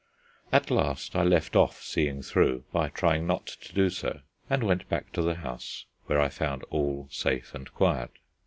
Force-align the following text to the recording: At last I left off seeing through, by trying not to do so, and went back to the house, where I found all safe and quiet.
At 0.51 0.71
last 0.71 1.15
I 1.15 1.21
left 1.21 1.55
off 1.55 1.79
seeing 1.83 2.23
through, 2.23 2.63
by 2.71 2.89
trying 2.89 3.27
not 3.27 3.45
to 3.45 3.71
do 3.71 3.91
so, 3.91 4.21
and 4.49 4.63
went 4.63 4.89
back 4.89 5.11
to 5.11 5.21
the 5.21 5.35
house, 5.35 5.85
where 6.07 6.19
I 6.19 6.27
found 6.27 6.63
all 6.71 7.07
safe 7.11 7.53
and 7.53 7.71
quiet. 7.71 8.09